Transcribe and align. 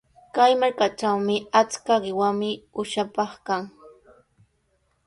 Kay 0.35 0.51
markatrawqa 0.61 1.35
achka 1.59 1.93
qiwami 2.03 2.49
uushapaq 2.79 3.31
kan. 3.47 3.63